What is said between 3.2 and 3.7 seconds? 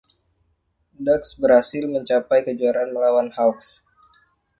Hawks.